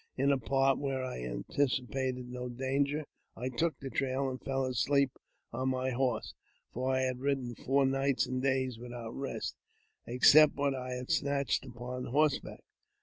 [0.17, 3.05] In a part where I anticipated no danger,
[3.35, 5.11] I took the lII, and fell asleep
[5.53, 6.33] on my horse,
[6.73, 9.57] for I had ridden four days id nights without rest,
[10.07, 12.63] except what I had snatched upon lorseback.